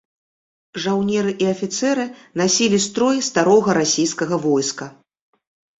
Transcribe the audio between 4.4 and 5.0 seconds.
войска.